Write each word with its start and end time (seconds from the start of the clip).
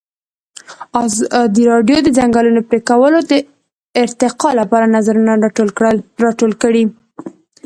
ازادي 1.05 1.63
راډیو 1.73 1.97
د 2.01 2.05
د 2.05 2.09
ځنګلونو 2.17 2.61
پرېکول 2.69 3.13
د 3.31 3.33
ارتقا 4.03 4.49
لپاره 4.59 4.91
نظرونه 4.95 5.31
راټول 6.23 6.51
کړي. 6.63 6.83